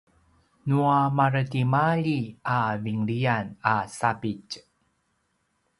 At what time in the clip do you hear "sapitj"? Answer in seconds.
3.97-4.51